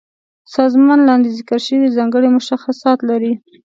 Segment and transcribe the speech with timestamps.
[0.55, 3.33] سازمان لاندې ذکر شوي ځانګړي مشخصات لري.